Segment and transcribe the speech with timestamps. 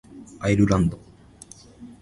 [0.39, 0.97] アイルランド